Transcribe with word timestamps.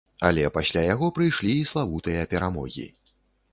Але 0.27 0.45
пасля 0.55 0.81
яго 0.93 1.09
прыйшлі 1.19 1.53
і 1.59 1.69
славутыя 1.73 2.27
перамогі. 2.35 2.91